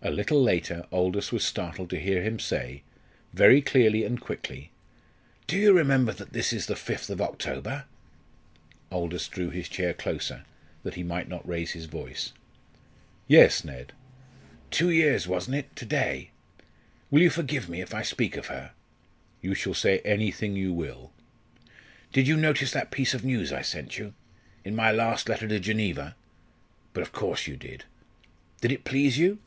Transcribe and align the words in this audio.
A 0.00 0.10
little 0.12 0.40
later 0.40 0.86
Aldous 0.92 1.32
was 1.32 1.42
startled 1.42 1.90
to 1.90 1.98
hear 1.98 2.22
him 2.22 2.38
say, 2.38 2.84
very 3.34 3.60
clearly 3.60 4.04
and 4.04 4.20
quickly: 4.20 4.70
"Do 5.48 5.56
you 5.58 5.72
remember 5.72 6.12
that 6.12 6.32
this 6.32 6.52
is 6.52 6.66
the 6.66 6.76
fifth 6.76 7.10
of 7.10 7.20
October?" 7.20 7.84
Aldous 8.92 9.26
drew 9.26 9.50
his 9.50 9.68
chair 9.68 9.92
closer, 9.92 10.44
that 10.84 10.94
he 10.94 11.02
might 11.02 11.26
not 11.28 11.46
raise 11.46 11.72
his 11.72 11.86
voice. 11.86 12.32
"Yes, 13.26 13.64
Ned." 13.64 13.92
"Two 14.70 14.90
years, 14.90 15.26
wasn't 15.26 15.56
it, 15.56 15.74
to 15.74 15.84
day? 15.84 16.30
Will 17.10 17.20
you 17.22 17.28
forgive 17.28 17.68
me 17.68 17.80
if 17.80 17.92
I 17.92 18.02
speak 18.02 18.36
of 18.36 18.46
her?" 18.46 18.70
"You 19.42 19.52
shall 19.56 19.74
say 19.74 19.98
anything 20.04 20.54
you 20.54 20.72
will." 20.72 21.10
"Did 22.12 22.28
you 22.28 22.36
notice 22.36 22.70
that 22.70 22.92
piece 22.92 23.14
of 23.14 23.24
news 23.24 23.52
I 23.52 23.62
sent 23.62 23.98
you, 23.98 24.14
in 24.64 24.76
my 24.76 24.92
last 24.92 25.28
letter 25.28 25.48
to 25.48 25.58
Geneva? 25.58 26.14
But 26.92 27.02
of 27.02 27.10
course 27.10 27.48
you 27.48 27.56
did. 27.56 27.82
Did 28.60 28.70
it 28.70 28.84
please 28.84 29.18
you?" 29.18 29.40